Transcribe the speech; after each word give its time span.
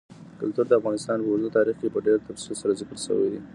کلتور 0.39 0.65
د 0.67 0.73
افغانستان 0.79 1.17
په 1.21 1.27
اوږده 1.29 1.49
تاریخ 1.57 1.75
کې 1.79 1.93
په 1.93 1.99
ډېر 2.07 2.17
تفصیل 2.29 2.53
سره 2.61 2.77
ذکر 2.79 2.97
شوی 3.05 3.27
دی. 3.33 3.41